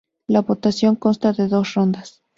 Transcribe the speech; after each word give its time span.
La 0.27 0.41
votación 0.41 0.95
consta 0.95 1.31
de 1.31 1.47
dos 1.47 1.75
rondas. 1.75 2.23